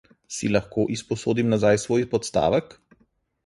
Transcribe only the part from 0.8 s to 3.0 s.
izposodim nazaj svoj podstavek?